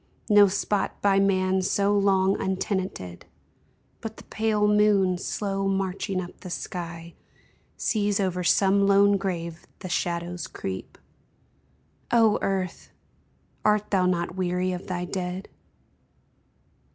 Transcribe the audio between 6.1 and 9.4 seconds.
up the sky, Sees over some lone